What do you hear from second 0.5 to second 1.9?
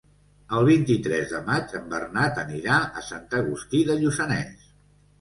El vint-i-tres de maig en